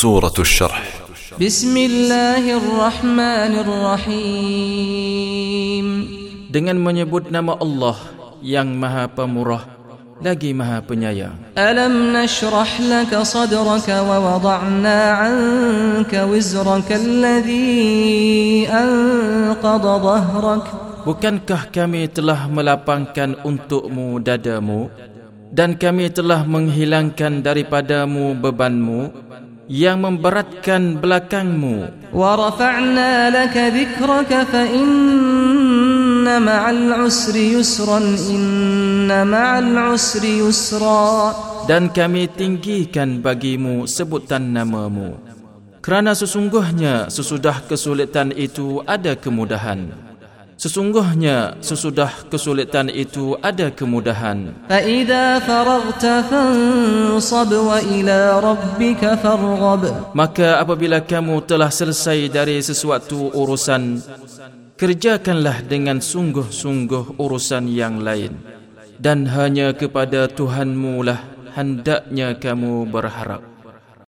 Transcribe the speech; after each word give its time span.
سورة 0.00 0.32
الشرح 0.38 0.82
بسم 1.36 1.76
الله 1.76 2.44
الرحمن 2.56 3.52
الرحيم 4.16 5.06
dengan 6.48 6.80
menyebut 6.80 7.28
nama 7.28 7.52
Allah 7.60 7.94
yang 8.40 8.72
Maha 8.72 9.06
Pemurah 9.12 9.62
lagi 10.24 10.56
Maha 10.56 10.80
Penyayang. 10.80 11.36
ألم 11.54 12.16
نشرح 12.16 12.80
لك 12.80 13.12
صدرك 13.14 13.88
ووضعنا 13.88 14.98
عنك 15.12 16.12
وزرك 16.12 16.88
الذي 16.92 18.66
أنقض 18.72 19.84
ظهرك 20.02 20.64
Bukankah 21.06 21.70
kami 21.70 22.10
telah 22.10 22.50
melapangkan 22.50 23.38
untukmu 23.46 24.18
dadamu 24.18 24.90
dan 25.54 25.78
kami 25.78 26.10
telah 26.10 26.42
menghilangkan 26.42 27.46
daripadamu 27.46 28.34
bebanmu 28.34 29.19
yang 29.71 30.03
memberatkan 30.03 30.99
belakangmu. 30.99 32.11
dan 41.71 41.87
kami 41.87 42.27
tinggikan 42.27 43.23
bagimu 43.23 43.87
sebutan 43.87 44.43
namamu. 44.51 45.15
Kerana 45.79 46.11
sesungguhnya 46.19 47.07
sesudah 47.07 47.63
kesulitan 47.63 48.35
itu 48.35 48.83
ada 48.83 49.15
kemudahan. 49.15 50.10
Sesungguhnya 50.61 51.57
sesudah 51.57 52.29
kesulitan 52.29 52.85
itu 52.93 53.33
ada 53.41 53.73
kemudahan. 53.73 54.53
Maka 60.13 60.49
apabila 60.61 61.01
kamu 61.01 61.35
telah 61.49 61.71
selesai 61.73 62.29
dari 62.29 62.61
sesuatu 62.61 63.33
urusan, 63.33 64.05
kerjakanlah 64.77 65.65
dengan 65.65 65.97
sungguh-sungguh 65.97 67.17
urusan 67.17 67.65
yang 67.65 68.05
lain. 68.05 68.37
Dan 69.01 69.25
hanya 69.33 69.73
kepada 69.73 70.29
Tuhanmu 70.29 71.01
lah 71.01 71.25
hendaknya 71.57 72.37
kamu 72.37 72.85
berharap. 72.85 73.50